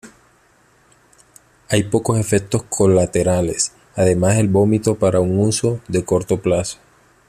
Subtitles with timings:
[1.69, 6.79] Hay pocos efectos colaterales además el vómito para un uso de corto plazo.